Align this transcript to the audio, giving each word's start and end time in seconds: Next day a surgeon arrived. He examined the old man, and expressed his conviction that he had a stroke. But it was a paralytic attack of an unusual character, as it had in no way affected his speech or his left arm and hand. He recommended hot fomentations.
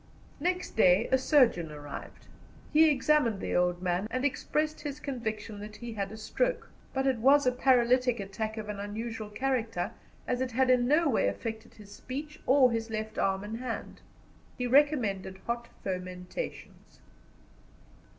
Next 0.39 0.71
day 0.75 1.07
a 1.11 1.17
surgeon 1.19 1.71
arrived. 1.71 2.25
He 2.73 2.89
examined 2.89 3.39
the 3.39 3.55
old 3.55 3.83
man, 3.83 4.07
and 4.09 4.25
expressed 4.25 4.81
his 4.81 4.99
conviction 4.99 5.59
that 5.59 5.75
he 5.75 5.93
had 5.93 6.11
a 6.11 6.17
stroke. 6.17 6.71
But 6.91 7.05
it 7.05 7.19
was 7.19 7.45
a 7.45 7.51
paralytic 7.51 8.19
attack 8.19 8.57
of 8.57 8.67
an 8.67 8.79
unusual 8.79 9.29
character, 9.29 9.91
as 10.27 10.41
it 10.41 10.53
had 10.53 10.71
in 10.71 10.87
no 10.87 11.07
way 11.07 11.27
affected 11.27 11.75
his 11.75 11.91
speech 11.93 12.41
or 12.47 12.71
his 12.71 12.89
left 12.89 13.19
arm 13.19 13.43
and 13.43 13.57
hand. 13.59 14.01
He 14.57 14.65
recommended 14.65 15.37
hot 15.45 15.67
fomentations. 15.83 16.97